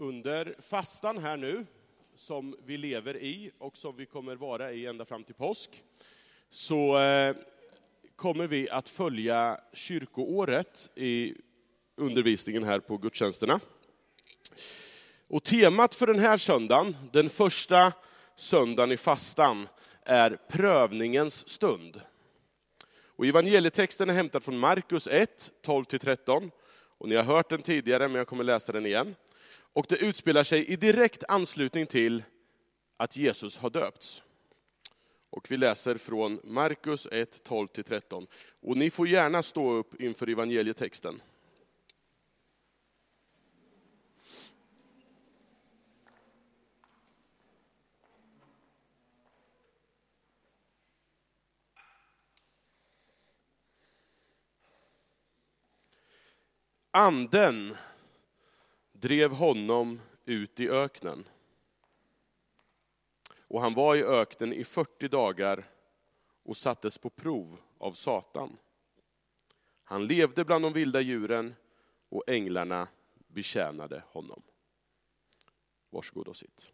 [0.00, 1.66] Under fastan här nu,
[2.14, 5.84] som vi lever i och som vi kommer vara i ända fram till påsk,
[6.50, 7.36] så eh,
[8.16, 11.34] kommer vi att följa kyrkoåret i
[11.96, 13.60] undervisningen här på gudstjänsterna.
[15.28, 17.92] Och temat för den här söndagen, den första
[18.36, 19.68] söndagen i fastan,
[20.02, 22.00] är prövningens stund.
[23.04, 26.50] Och evangelietexten är hämtad från Markus 1, 12-13.
[26.98, 29.14] Och ni har hört den tidigare, men jag kommer läsa den igen.
[29.72, 32.22] Och det utspelar sig i direkt anslutning till
[32.96, 34.22] att Jesus har döpts.
[35.30, 38.26] Och vi läser från Markus 1, 12-13.
[38.60, 41.22] Och ni får gärna stå upp inför evangelietexten.
[56.92, 57.76] Anden
[59.00, 61.24] drev honom ut i öknen.
[63.38, 65.68] Och han var i öknen i 40 dagar
[66.42, 68.56] och sattes på prov av Satan.
[69.84, 71.54] Han levde bland de vilda djuren
[72.08, 72.88] och änglarna
[73.28, 74.42] betjänade honom.
[75.90, 76.70] Varsågod och sitt.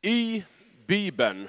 [0.00, 0.44] I
[0.86, 1.48] Bibeln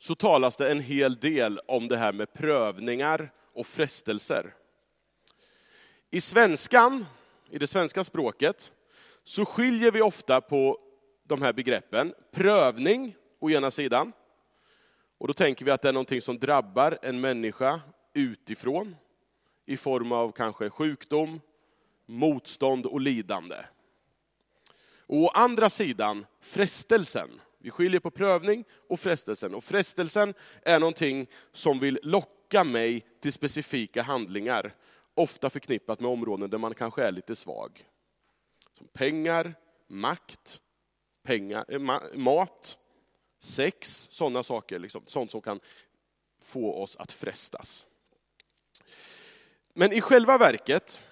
[0.00, 4.54] så talas det en hel del om det här med prövningar och frestelser.
[6.10, 7.06] I svenskan,
[7.50, 8.72] i det svenska språket,
[9.24, 10.78] så skiljer vi ofta på
[11.24, 12.14] de här begreppen.
[12.32, 14.12] Prövning å ena sidan,
[15.18, 17.80] och då tänker vi att det är någonting som drabbar en människa
[18.14, 18.96] utifrån,
[19.66, 21.40] i form av kanske sjukdom,
[22.06, 23.56] motstånd och lidande.
[25.06, 29.54] Och å andra sidan frestelsen, vi skiljer på prövning och frestelsen.
[29.54, 34.74] Och frestelsen är någonting som vill locka mig till specifika handlingar,
[35.14, 37.84] ofta förknippat med områden där man kanske är lite svag.
[38.78, 39.54] Som pengar,
[39.88, 40.60] makt,
[41.22, 42.78] pengar, eh, mat,
[43.40, 44.78] sex, sådana saker.
[44.78, 45.60] Liksom, sånt som kan
[46.42, 47.86] få oss att frestas.
[49.74, 51.02] Men i själva verket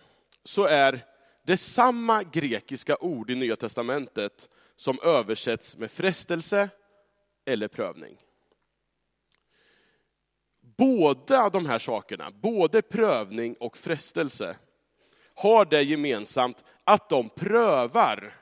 [0.45, 1.05] så är
[1.43, 4.49] det samma grekiska ord i Nya Testamentet
[4.79, 6.71] som översätts med frestelse
[7.45, 8.23] eller prövning.
[10.61, 14.57] Båda de här sakerna, både prövning och frestelse,
[15.35, 18.37] har det gemensamt att de prövar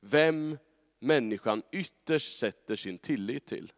[0.00, 0.58] vem
[0.98, 3.72] människan ytterst sätter sin tillit till.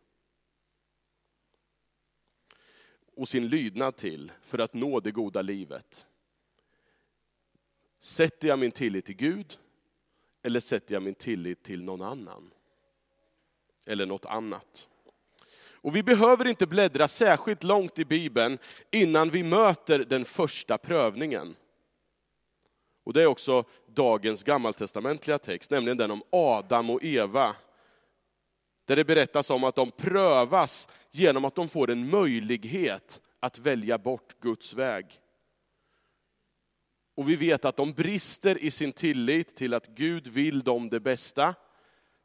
[3.17, 6.07] Och sin lydnad till för att nå det goda livet.
[8.01, 9.59] Sätter jag min tillit till Gud
[10.47, 12.51] eller sätter jag min tillit till någon annan?
[13.87, 14.89] Eller något annat?
[15.59, 18.59] Och vi behöver inte bläddra särskilt långt i Bibeln
[18.93, 21.57] innan vi möter den första prövningen.
[23.05, 27.57] Och det är också dagens gammaltestamentliga text, nämligen den om Adam och Eva.
[28.85, 33.99] Där det berättas om att de prövas genom att de får en möjlighet att välja
[33.99, 35.07] bort Guds väg.
[37.17, 41.01] Och vi vet att de brister i sin tillit till att Gud vill dem det
[41.01, 41.55] bästa.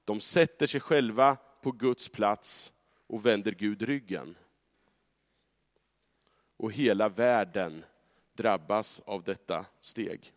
[0.05, 2.73] De sätter sig själva på Guds plats
[3.07, 4.37] och vänder Gud ryggen.
[6.57, 7.85] Och hela världen
[8.37, 10.33] drabbas av detta steg.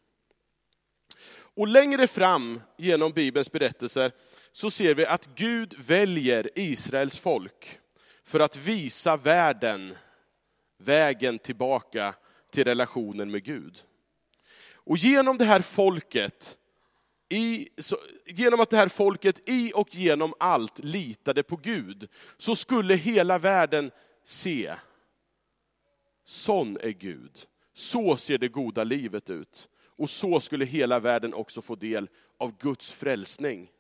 [1.36, 4.12] Och längre fram genom Bibelns berättelser
[4.52, 7.80] så ser vi att Gud väljer Israels folk
[8.22, 9.94] för att visa världen
[10.78, 12.14] vägen tillbaka
[12.50, 13.82] till relationen med Gud.
[14.84, 16.58] Och genom det här folket,
[17.28, 17.96] i, så,
[18.26, 23.38] genom att det här folket i och genom allt litade på Gud, så skulle hela
[23.38, 23.90] världen
[24.24, 24.74] se,
[26.24, 27.46] sån är Gud.
[27.72, 29.68] Så ser det goda livet ut.
[29.96, 32.08] Och så skulle hela världen också få del
[32.38, 33.70] av Guds frälsning.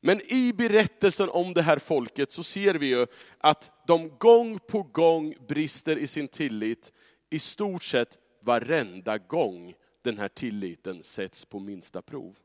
[0.00, 3.06] Men i berättelsen om det här folket så ser vi ju
[3.38, 6.92] att de gång på gång brister i sin tillit,
[7.30, 12.36] i stort sett varenda gång den här tilliten sätts på minsta prov.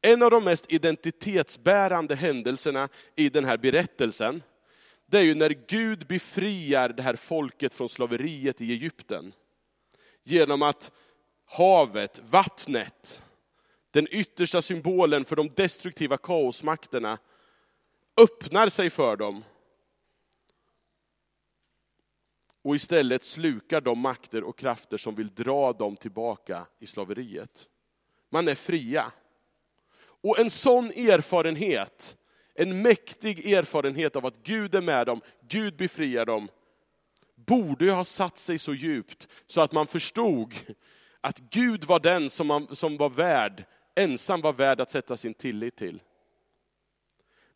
[0.00, 4.42] En av de mest identitetsbärande händelserna i den här berättelsen,
[5.06, 9.32] det är ju när Gud befriar det här folket från slaveriet i Egypten.
[10.22, 10.92] Genom att
[11.44, 13.22] havet, vattnet,
[13.90, 17.18] den yttersta symbolen för de destruktiva kaosmakterna,
[18.16, 19.44] öppnar sig för dem
[22.62, 27.68] och istället slukar de makter och krafter som vill dra dem tillbaka i slaveriet.
[28.30, 29.12] Man är fria.
[30.22, 32.16] Och en sån erfarenhet
[32.60, 36.48] en mäktig erfarenhet av att Gud är med dem, Gud befriar dem,
[37.34, 40.54] borde ju ha satt sig så djupt så att man förstod
[41.20, 43.64] att Gud var den som, man, som var värd,
[43.96, 46.02] ensam var värd att sätta sin tillit till.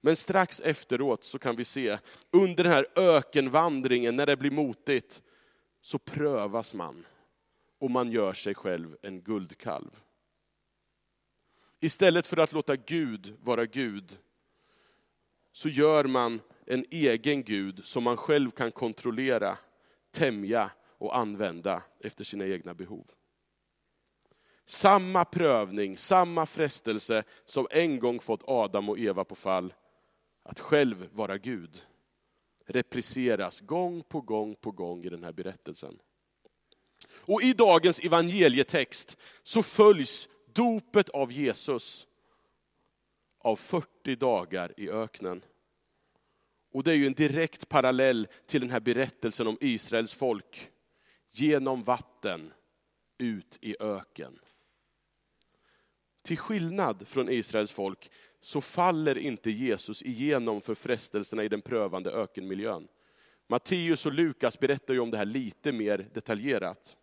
[0.04, 1.98] Men strax efteråt så kan vi se,
[2.30, 5.22] under den här ökenvandringen, när det blir motigt,
[5.80, 7.06] så prövas man
[7.78, 10.00] och man gör sig själv en guldkalv.
[11.80, 14.18] Istället för att låta Gud vara Gud,
[15.52, 19.58] så gör man en egen Gud som man själv kan kontrollera,
[20.10, 23.10] tämja och använda efter sina egna behov.
[24.66, 29.74] Samma prövning, samma frestelse som en gång fått Adam och Eva på fall,
[30.44, 31.86] att själv vara Gud,
[32.66, 35.98] repriseras gång på gång på gång i den här berättelsen.
[37.08, 42.06] Och i dagens evangelietext så följs dopet av Jesus
[43.38, 45.44] av 40 dagar i öknen.
[46.72, 50.70] Och det är ju en direkt parallell till den här berättelsen om Israels folk.
[51.30, 52.52] Genom vatten,
[53.18, 54.38] ut i öken.
[56.22, 58.10] Till skillnad från Israels folk
[58.44, 62.88] så faller inte Jesus igenom för frestelserna i den prövande ökenmiljön.
[63.48, 66.96] Matteus och Lukas berättar ju om det här lite mer detaljerat.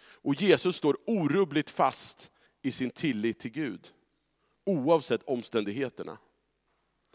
[0.00, 2.30] Och Jesus står orubbligt fast
[2.62, 3.88] i sin tillit till Gud,
[4.66, 6.18] oavsett omständigheterna.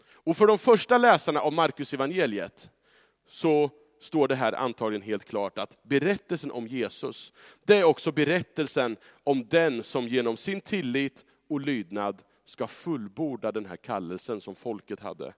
[0.08, 2.70] Och för de första läsarna av Markus evangeliet
[3.28, 3.70] så
[4.00, 7.32] står det här antagligen helt klart att berättelsen om Jesus,
[7.64, 13.66] det är också berättelsen om den som genom sin tillit och lydnad ska fullborda den
[13.66, 15.34] här kallelsen som folket hade.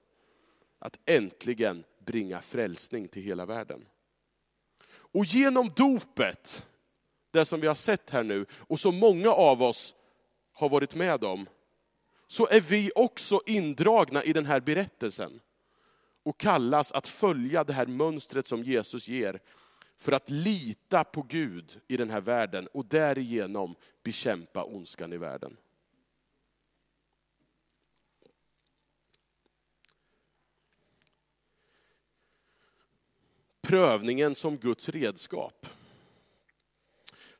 [0.78, 3.84] Att äntligen bringa frälsning till hela världen.
[4.90, 6.66] Och genom dopet,
[7.30, 9.94] det som vi har sett här nu, och som många av oss
[10.52, 11.46] har varit med om,
[12.26, 15.40] så är vi också indragna i den här berättelsen.
[16.22, 19.40] Och kallas att följa det här mönstret som Jesus ger,
[19.96, 25.56] för att lita på Gud i den här världen och därigenom bekämpa ondskan i världen.
[33.68, 35.66] Prövningen som Guds redskap.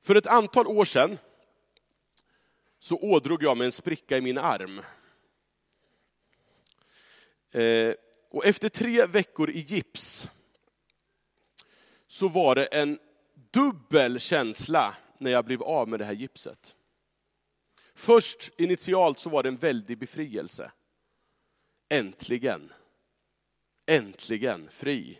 [0.01, 1.19] För ett antal år sedan
[2.79, 4.83] så ådrog jag mig en spricka i min arm.
[7.51, 7.95] Eh,
[8.31, 10.31] och efter tre veckor i gips
[12.07, 12.99] så var det en
[13.51, 16.77] dubbel känsla när jag blev av med det här gipset.
[17.95, 20.73] Först initialt så var det en väldig befrielse.
[21.89, 22.73] Äntligen,
[23.87, 25.19] äntligen fri.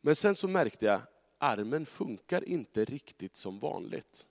[0.00, 1.00] Men sen så märkte jag,
[1.38, 4.26] armen funkar inte riktigt som vanligt.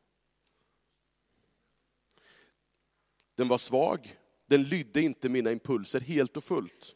[3.35, 6.95] Den var svag, den lydde inte mina impulser helt och fullt.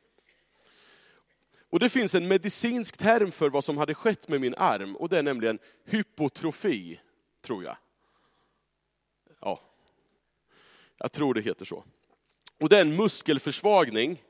[1.70, 5.10] Och det finns en medicinsk term för vad som hade skett med min arm, och
[5.10, 7.02] det är nämligen hypotrofi,
[7.42, 7.78] tror jag.
[9.40, 9.60] Ja,
[10.98, 11.84] jag tror det heter så.
[12.60, 14.24] Och det är en muskelförsvagning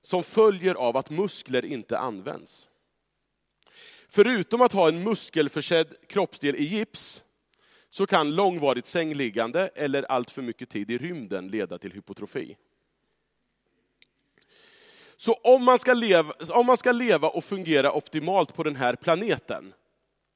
[0.00, 2.69] som följer av att muskler inte används.
[4.12, 7.24] Förutom att ha en muskelförsedd kroppsdel i gips,
[7.90, 12.56] så kan långvarigt sängliggande eller allt för mycket tid i rymden leda till hypotrofi.
[15.16, 18.96] Så om man, ska leva, om man ska leva och fungera optimalt på den här
[18.96, 19.74] planeten,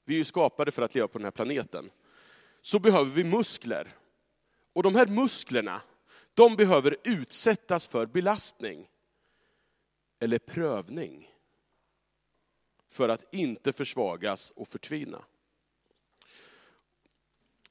[0.04, 1.90] vi är ju skapade för att leva på den här planeten,
[2.62, 3.88] så behöver vi muskler.
[4.72, 5.80] Och de här musklerna,
[6.34, 8.88] de behöver utsättas för belastning
[10.20, 11.33] eller prövning
[12.94, 15.24] för att inte försvagas och förtvina.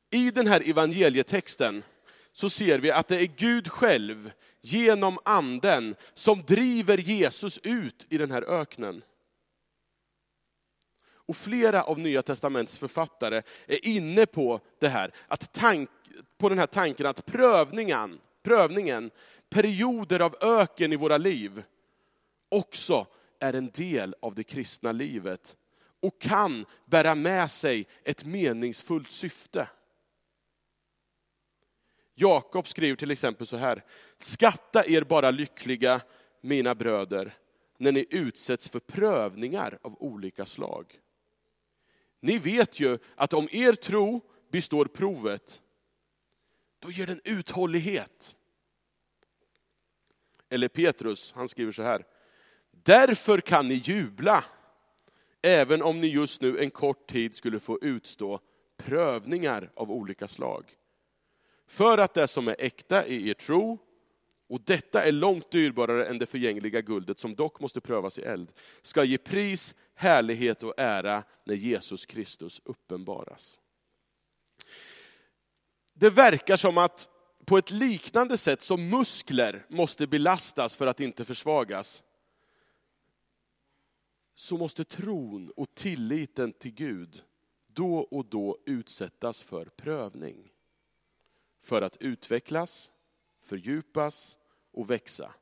[0.09, 1.83] I den här evangelietexten
[2.31, 8.17] så ser vi att det är Gud själv, genom anden, som driver Jesus ut i
[8.17, 9.03] den här öknen.
[11.05, 15.89] Och flera av Nya Testamentets författare är inne på det här, att tank,
[16.37, 19.11] på den här tanken att prövningen, prövningen,
[19.49, 21.63] perioder av öken i våra liv,
[22.49, 23.07] också
[23.43, 25.57] är en del av det kristna livet
[26.01, 29.69] och kan bära med sig ett meningsfullt syfte.
[32.15, 33.85] Jakob skriver till exempel så här,
[34.17, 36.01] skatta er bara lyckliga,
[36.41, 37.37] mina bröder,
[37.77, 40.99] när ni utsätts för prövningar av olika slag.
[42.19, 44.21] Ni vet ju att om er tro
[44.51, 45.61] består provet,
[46.79, 48.35] då ger den uthållighet.
[50.49, 52.05] Eller Petrus, han skriver så här,
[52.83, 54.43] därför kan ni jubla,
[55.41, 58.39] även om ni just nu en kort tid skulle få utstå
[58.77, 60.65] prövningar av olika slag.
[61.67, 63.77] För att det som är äkta i er tro
[64.49, 68.51] och detta är långt dyrbarare än det förgängliga guldet som dock måste prövas i eld,
[68.81, 73.59] ska ge pris, härlighet och ära när Jesus Kristus uppenbaras.
[75.93, 77.09] Det verkar som att
[77.45, 82.03] på ett liknande sätt som muskler måste belastas för att inte försvagas,
[84.35, 87.23] så måste tron och tilliten till Gud
[87.67, 90.51] då och då utsättas för prövning.
[91.59, 92.91] För att utvecklas,
[93.41, 94.37] fördjupas
[94.71, 95.33] och växa.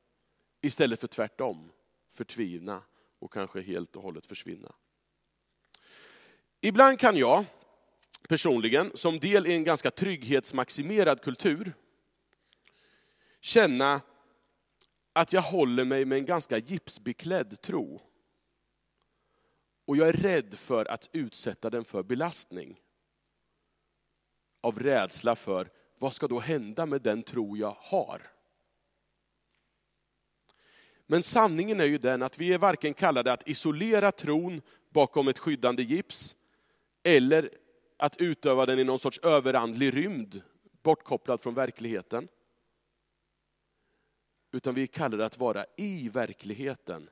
[0.62, 1.72] Istället för tvärtom,
[2.08, 2.84] förtvivna
[3.20, 4.76] och kanske helt och hållet försvinna.
[6.62, 7.46] Ibland kan jag
[8.30, 11.74] personligen, som del i en ganska trygghetsmaximerad kultur,
[13.42, 14.02] känna
[15.14, 18.02] att jag håller mig med en ganska gipsbeklädd tro.
[19.92, 22.82] Och jag är rädd för att utsätta den för belastning.
[24.62, 25.70] Av rädsla för,
[26.00, 28.32] vad ska då hända med den tro jag har?
[31.08, 35.40] Men sanningen är ju den att vi är varken kallade att isolera tron bakom ett
[35.40, 36.36] skyddande gips,
[37.04, 37.50] eller
[37.98, 40.42] att utöva den i någon sorts överandlig rymd,
[40.84, 42.28] bortkopplad från verkligheten.
[44.52, 47.10] Utan vi är kallade att vara i verkligheten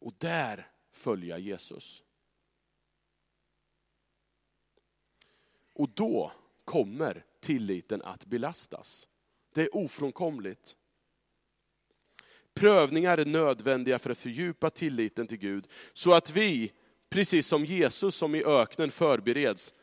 [0.00, 2.02] och där följa Jesus.
[5.82, 6.32] Och då
[6.64, 9.08] kommer tilliten att belastas.
[9.54, 10.76] Det är ofrånkomligt.
[12.54, 16.72] Prövningar är nödvändiga för att fördjupa tilliten till Gud, så att vi,
[17.10, 19.74] precis som Jesus som i öknen förbereds,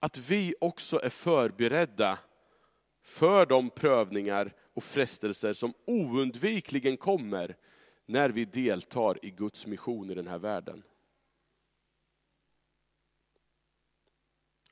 [0.00, 2.18] att vi också är förberedda
[3.02, 7.56] för de prövningar och frestelser som oundvikligen kommer
[8.06, 10.82] när vi deltar i Guds mission i den här världen.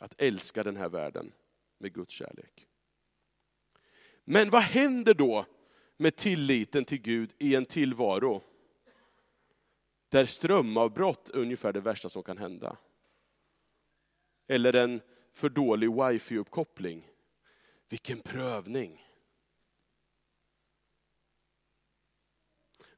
[0.01, 1.33] Att älska den här världen
[1.79, 2.69] med Guds kärlek.
[4.25, 5.47] Men vad händer då
[5.97, 8.43] med tilliten till Gud i en tillvaro
[10.09, 12.77] där strömavbrott är ungefär det värsta som kan hända?
[14.47, 15.01] Eller en
[15.33, 17.03] för dålig wifi-uppkoppling.
[17.89, 19.07] Vilken prövning!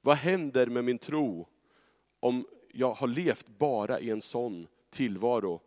[0.00, 1.48] Vad händer med min tro
[2.20, 5.60] om jag har levt bara i en sån tillvaro?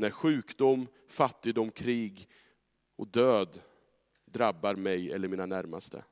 [0.00, 2.28] När sjukdom, fattigdom, krig
[2.96, 3.60] och död
[4.24, 6.04] drabbar mig eller mina närmaste.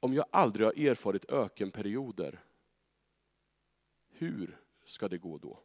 [0.00, 2.44] Om jag aldrig har erfarit ökenperioder,
[4.08, 5.60] hur ska det gå då?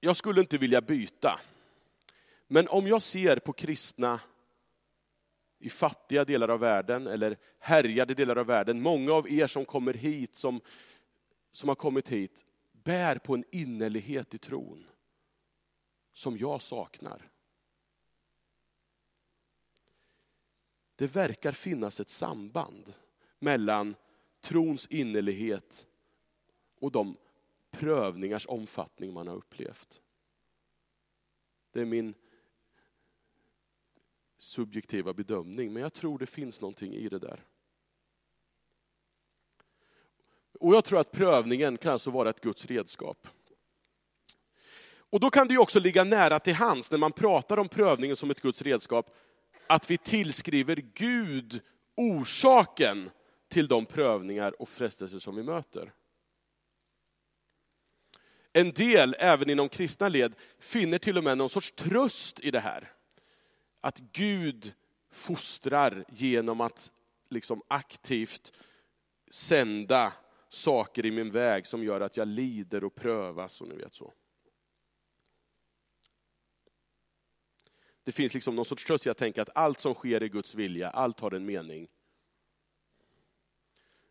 [0.00, 1.40] Jag skulle inte vilja byta.
[2.46, 4.20] Men om jag ser på kristna
[5.58, 9.94] i fattiga delar av världen, eller härjade delar av världen, många av er som kommer
[9.94, 10.60] hit, som,
[11.52, 14.86] som har kommit hit, bär på en innerlighet i tron
[16.12, 17.30] som jag saknar.
[20.96, 22.94] Det verkar finnas ett samband
[23.38, 23.94] mellan
[24.40, 25.86] trons innerlighet
[26.80, 27.16] och de
[27.70, 30.02] prövningars omfattning man har upplevt.
[31.70, 32.14] Det är min
[34.36, 37.44] subjektiva bedömning, men jag tror det finns någonting i det där.
[40.60, 43.28] Och jag tror att prövningen kan alltså vara ett Guds redskap.
[45.10, 48.16] Och då kan det ju också ligga nära till hands när man pratar om prövningen
[48.16, 49.16] som ett Guds redskap,
[49.66, 51.60] att vi tillskriver Gud
[51.96, 53.10] orsaken
[53.48, 55.92] till de prövningar och frestelser som vi möter.
[58.52, 62.60] En del, även inom kristna led, finner till och med någon sorts tröst i det
[62.60, 62.92] här.
[63.80, 64.72] Att Gud
[65.12, 66.92] fostrar genom att
[67.30, 68.52] liksom aktivt
[69.30, 70.12] sända
[70.48, 74.12] saker i min väg som gör att jag lider och prövas och ni vet så.
[78.04, 80.54] Det finns liksom någon sorts tröst i att tänka att allt som sker är Guds
[80.54, 81.88] vilja, allt har en mening.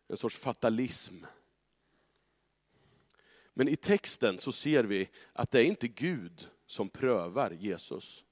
[0.08, 1.24] En sorts fatalism.
[3.54, 8.24] Men i texten så ser vi att det är inte Gud som prövar Jesus,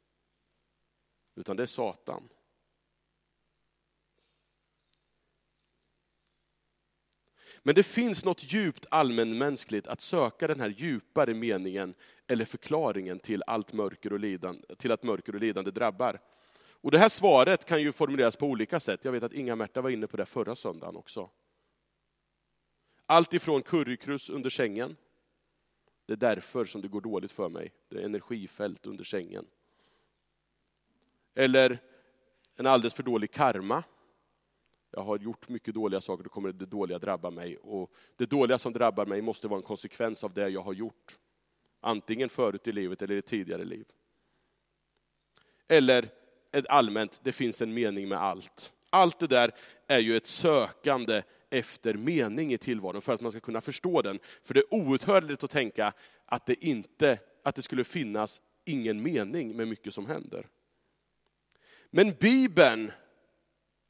[1.34, 2.28] utan det är Satan.
[7.66, 11.94] Men det finns något djupt allmänmänskligt att söka den här djupare meningen
[12.26, 16.20] eller förklaringen till, allt mörker och lidande, till att mörker och lidande drabbar.
[16.58, 19.04] Och det här svaret kan ju formuleras på olika sätt.
[19.04, 21.30] Jag vet att Inga-Märta var inne på det förra söndagen också.
[23.06, 24.96] Allt ifrån currykrus under sängen.
[26.06, 27.72] Det är därför som det går dåligt för mig.
[27.88, 29.46] Det är energifält under sängen.
[31.34, 31.78] Eller
[32.56, 33.84] en alldeles för dålig karma
[34.90, 37.56] jag har gjort mycket dåliga saker, då kommer det dåliga drabba mig.
[37.56, 41.18] Och det dåliga som drabbar mig måste vara en konsekvens av det jag har gjort.
[41.80, 43.86] Antingen förut i livet eller i tidigare liv.
[45.68, 46.08] Eller
[46.52, 48.72] ett allmänt, det finns en mening med allt.
[48.90, 49.50] Allt det där
[49.86, 54.18] är ju ett sökande efter mening i tillvaron för att man ska kunna förstå den.
[54.42, 55.92] För det är outhärdligt att tänka
[56.24, 60.46] att det, inte, att det skulle finnas ingen mening med mycket som händer.
[61.90, 62.92] Men Bibeln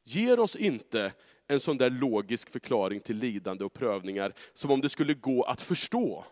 [0.06, 1.12] ger oss inte
[1.46, 5.62] en sån där logisk förklaring till lidande och prövningar som om det skulle gå att
[5.62, 6.24] förstå.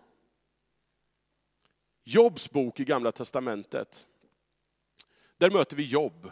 [2.05, 4.07] Jobs bok i Gamla Testamentet,
[5.39, 6.31] där möter vi Jobb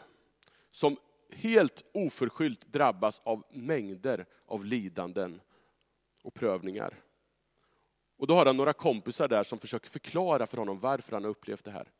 [0.71, 0.97] som
[1.35, 5.41] helt oförskyllt drabbas av mängder av lidanden
[6.23, 7.01] och prövningar.
[8.17, 11.31] Och då har han några kompisar där som försöker förklara för honom varför han har
[11.31, 11.93] upplevt det här.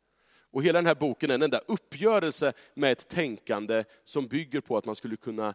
[0.53, 4.77] Och hela den här boken är en enda uppgörelse med ett tänkande som bygger på
[4.77, 5.53] att man skulle kunna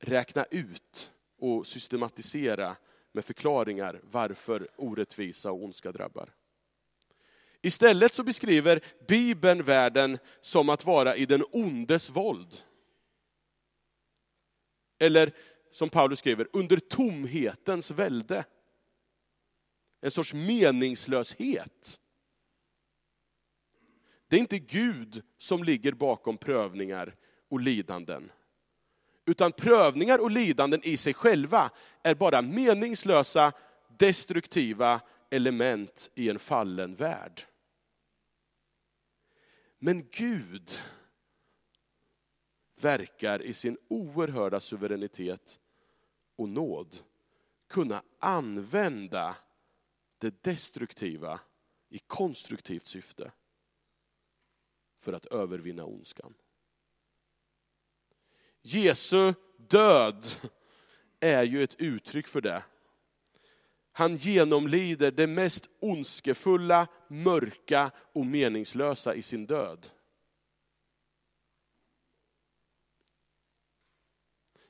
[0.00, 2.76] räkna ut och systematisera
[3.12, 6.34] med förklaringar varför orättvisa och ondska drabbar.
[7.62, 12.56] Istället så beskriver Bibeln världen som att vara i den ondes våld.
[14.98, 15.32] Eller
[15.70, 18.44] som Paulus skriver, under tomhetens välde.
[20.00, 22.00] En sorts meningslöshet.
[24.28, 27.14] Det är inte Gud som ligger bakom prövningar
[27.48, 28.32] och lidanden.
[29.26, 31.70] Utan prövningar och lidanden i sig själva
[32.02, 33.52] är bara meningslösa,
[33.98, 37.42] destruktiva element i en fallen värld.
[39.78, 40.70] Men Gud
[42.80, 45.60] verkar i sin oerhörda suveränitet
[46.36, 46.96] och nåd
[47.68, 49.36] kunna använda
[50.18, 51.40] det destruktiva
[51.88, 53.32] i konstruktivt syfte
[54.98, 56.34] för att övervinna ondskan.
[58.62, 60.26] Jesu död
[61.20, 62.62] är ju ett uttryck för det.
[63.92, 69.88] Han genomlider det mest ondskefulla, mörka och meningslösa i sin död.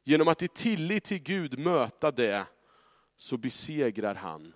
[0.03, 2.47] Genom att i tillit till Gud möta det,
[3.17, 4.55] så besegrar han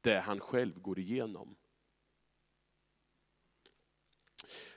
[0.00, 1.56] det han själv går igenom.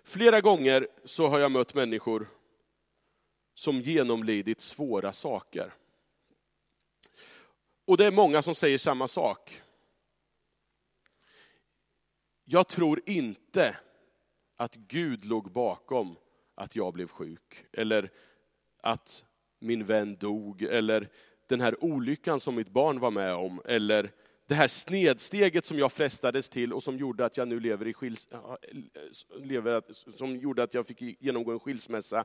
[0.08, 2.28] Flera gånger så har jag mött människor
[3.54, 5.74] som genomlidit svåra saker.
[7.86, 9.62] Och det är många som säger samma sak.
[12.44, 13.78] Jag tror inte
[14.56, 16.16] att Gud låg bakom
[16.56, 18.12] att jag blev sjuk, eller
[18.78, 19.26] att
[19.60, 21.10] min vän dog, eller
[21.48, 24.12] den här olyckan som mitt barn var med om, eller
[24.48, 27.94] det här snedsteget som jag frestades till och som gjorde att jag nu lever i
[27.94, 28.28] skils,
[29.38, 29.84] lever,
[30.18, 32.24] som gjorde att jag fick genomgå en skilsmässa.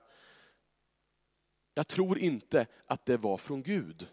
[1.74, 4.08] Jag tror inte att det var från Gud.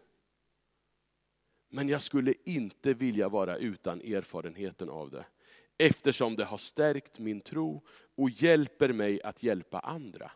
[1.70, 5.26] Men jag skulle inte vilja vara utan erfarenheten av det.
[5.78, 10.32] Eftersom det har stärkt min tro och hjälper mig att hjälpa andra.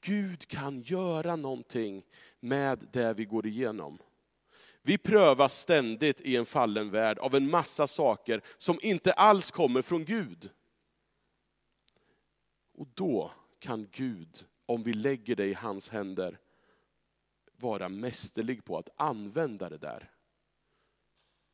[0.00, 2.06] Gud kan göra någonting
[2.40, 3.98] med det vi går igenom.
[4.86, 9.82] Vi prövas ständigt i en fallen värld av en massa saker som inte alls kommer
[9.82, 10.50] från Gud.
[12.74, 16.38] Och då kan Gud, om vi lägger det i hans händer,
[17.56, 20.10] vara mästerlig på att använda det där.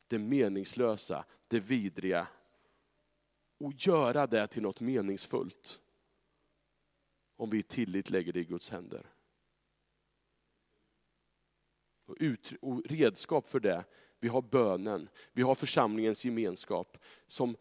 [0.07, 2.27] Det meningslösa, det vidriga.
[3.57, 5.81] Och göra det till något meningsfullt.
[7.35, 9.10] Om vi i tillit lägger det i Guds händer.
[12.11, 13.83] Och, ut, och redskap för det,
[14.19, 16.97] vi har bönen, vi har församlingens gemenskap
[17.27, 17.55] som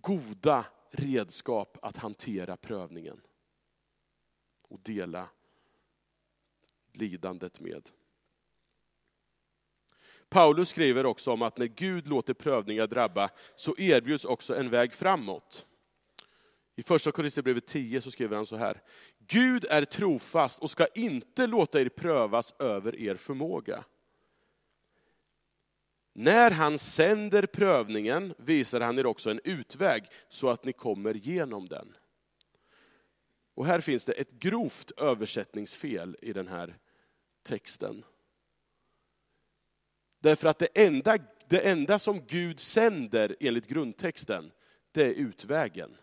[0.00, 3.20] goda redskap att hantera prövningen.
[4.68, 5.28] Och dela
[6.92, 7.90] lidandet med.
[10.28, 14.94] Paulus skriver också om att när Gud låter prövningar drabba så erbjuds också en väg
[14.94, 15.66] framåt.
[16.76, 18.82] I första Korinthierbrevet 10 så skriver han så här.
[19.18, 23.84] Gud är trofast och ska inte låta er prövas över er förmåga.
[26.12, 31.68] När han sänder prövningen visar han er också en utväg så att ni kommer genom
[31.68, 31.94] den.
[33.54, 36.78] Och här finns det ett grovt översättningsfel i den här
[37.42, 38.04] texten.
[40.18, 44.52] Därför att det enda, det enda som Gud sänder enligt grundtexten,
[44.92, 45.96] det är utvägen.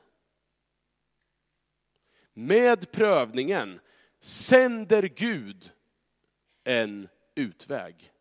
[2.40, 3.80] Med prövningen
[4.20, 5.72] sänder Gud
[6.64, 8.14] en utväg.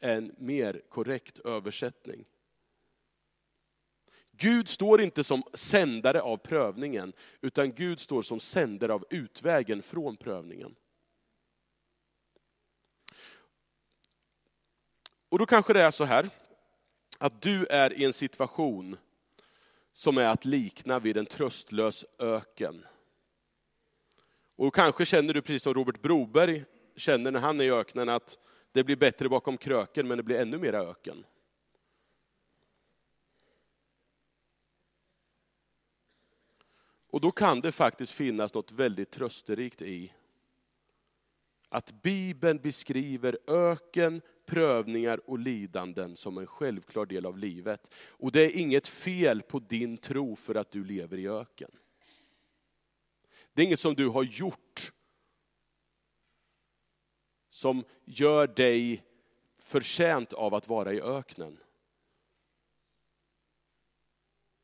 [0.00, 2.24] En mer korrekt översättning.
[4.30, 10.16] Gud står inte som sändare av prövningen, utan Gud står som sändare av utvägen från
[10.16, 10.74] prövningen.
[15.28, 16.28] Och då kanske det är så här,
[17.18, 18.96] att du är i en situation
[19.98, 22.86] som är att likna vid en tröstlös öken.
[24.56, 26.64] Och kanske känner du precis som Robert Broberg
[26.96, 28.38] känner när han är i öknen att
[28.72, 31.26] det blir bättre bakom kröken men det blir ännu mera öken.
[37.10, 40.12] Och då kan det faktiskt finnas något väldigt trösterikt i
[41.68, 47.94] att Bibeln beskriver öken, prövningar och lidanden som en självklar del av livet.
[47.94, 51.70] Och det är inget fel på din tro för att du lever i öken.
[53.52, 54.92] Det är inget som du har gjort
[57.50, 59.04] som gör dig
[59.56, 61.58] förtjänt av att vara i öknen.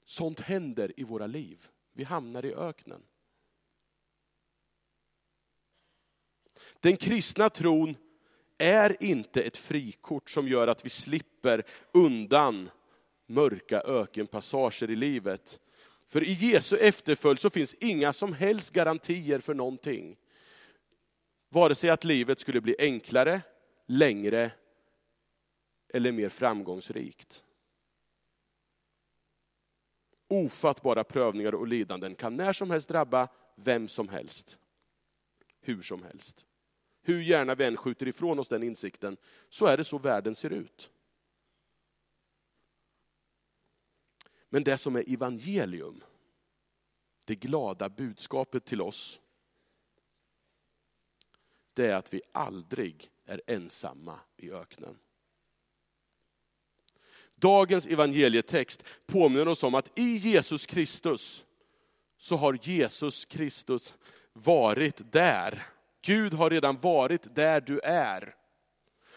[0.05, 1.69] Sånt händer i våra liv.
[1.93, 3.03] Vi hamnar i öknen.
[6.81, 7.97] Den kristna tron
[8.59, 12.71] är inte ett frikort som gör att vi slipper undan
[13.27, 15.61] mörka ökenpassager i livet.
[16.07, 20.17] För i Jesu efterföljd så finns inga som helst garantier för någonting.
[21.49, 23.41] Vare sig att livet skulle bli enklare,
[23.87, 24.51] längre
[25.89, 27.45] eller mer framgångsrikt.
[30.29, 34.59] Ofattbara prövningar och lidanden kan när som helst drabba vem som helst.
[35.61, 36.47] Hur som helst.
[37.07, 39.17] Hur gärna vi än skjuter ifrån oss den insikten,
[39.49, 40.91] så är det så världen ser ut.
[44.49, 46.05] Men det som är evangelium,
[47.25, 49.21] det glada budskapet till oss,
[51.73, 54.99] det är att vi aldrig är ensamma i öknen.
[57.35, 61.45] Dagens evangelietext påminner oss om att i Jesus Kristus
[62.17, 63.95] så har Jesus Kristus
[64.33, 65.74] varit där.
[66.05, 68.35] Gud har redan varit där du är.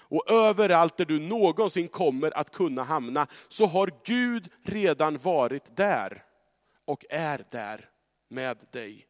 [0.10, 6.26] Och överallt där du någonsin kommer att kunna hamna, så har Gud redan varit där
[6.86, 7.90] och är där
[8.28, 9.08] med dig.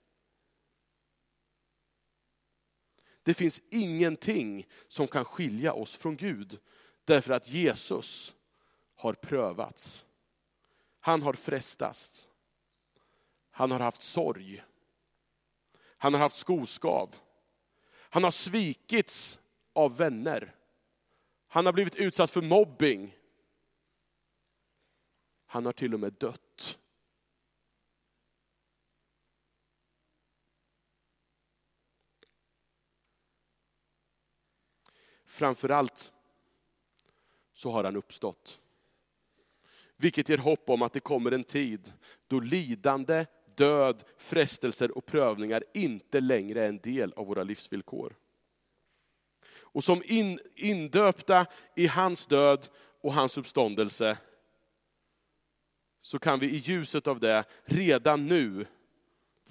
[3.24, 6.60] Det finns ingenting som kan skilja oss från Gud,
[7.06, 8.36] därför att Jesus
[8.96, 10.06] har prövats.
[11.00, 12.28] Han har frestats.
[13.52, 14.64] Han har haft sorg.
[15.98, 17.16] Han har haft skoskav.
[18.10, 19.40] Han har svikits
[19.74, 20.56] av vänner.
[21.48, 23.16] Han har blivit utsatt för mobbing.
[25.46, 26.80] Han har till och med dött.
[35.26, 36.12] Framförallt
[37.54, 38.60] så har han uppstått.
[39.96, 41.94] Vilket ger hopp om att det kommer en tid
[42.28, 43.26] då lidande,
[43.58, 48.16] död, frestelser och prövningar inte längre är en del av våra livsvillkor.
[49.50, 52.68] Och som in, indöpta i hans död
[53.02, 54.18] och hans uppståndelse,
[56.02, 58.66] så kan vi i ljuset av det redan nu,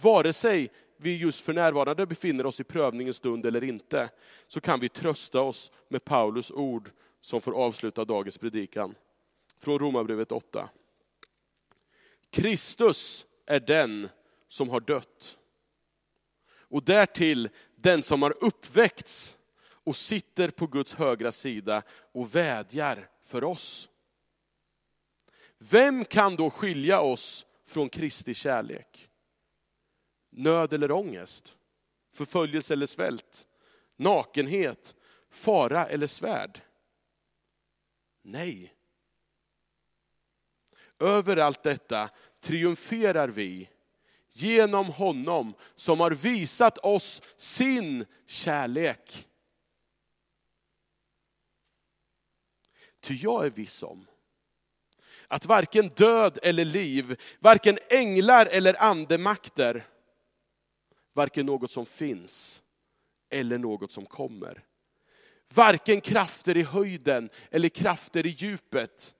[0.02, 4.10] vare sig vi just för närvarande befinner oss i prövningens stund eller inte,
[4.46, 6.90] så kan vi trösta oss med Paulus ord
[7.20, 8.94] som får avsluta dagens predikan.
[9.58, 10.68] Från Romarbrevet 8.
[12.30, 14.08] Kristus är den
[14.48, 15.38] som har dött.
[16.48, 19.36] Och därtill den som har uppväckts
[19.86, 21.82] och sitter på Guds högra sida
[22.12, 23.90] och vädjar för oss.
[25.58, 29.10] Vem kan då skilja oss från Kristi kärlek?
[30.30, 31.56] Nöd eller ångest?
[32.12, 33.46] Förföljelse eller svält?
[33.96, 34.94] Nakenhet?
[35.30, 36.60] Fara eller svärd?
[38.22, 38.75] Nej.
[41.00, 43.68] Över allt detta triumferar vi
[44.32, 49.28] genom honom som har visat oss sin kärlek.
[53.00, 54.06] Ty jag är viss om
[55.28, 59.86] att varken död eller liv, varken änglar eller andemakter,
[61.12, 62.62] varken något som finns
[63.30, 64.64] eller något som kommer.
[65.54, 69.14] Varken krafter i höjden eller krafter i djupet,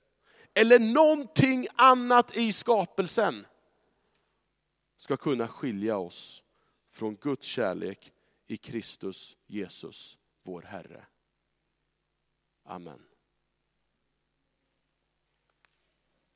[0.57, 3.47] eller någonting annat i skapelsen
[4.97, 6.45] ska kunna skilja oss
[6.89, 8.13] från Guds kärlek
[8.47, 11.07] i Kristus Jesus, vår Herre.
[12.65, 13.03] Amen.